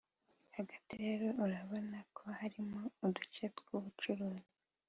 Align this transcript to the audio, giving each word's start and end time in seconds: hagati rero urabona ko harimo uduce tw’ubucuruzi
hagati 0.55 0.91
rero 1.03 1.27
urabona 1.43 1.97
ko 2.15 2.25
harimo 2.39 2.81
uduce 3.07 3.43
tw’ubucuruzi 3.57 4.49